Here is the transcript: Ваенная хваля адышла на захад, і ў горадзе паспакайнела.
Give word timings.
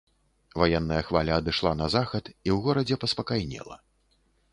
Ваенная 0.59 1.01
хваля 1.09 1.33
адышла 1.41 1.73
на 1.81 1.87
захад, 1.95 2.25
і 2.33 2.49
ў 2.55 2.57
горадзе 2.69 2.95
паспакайнела. 3.05 3.77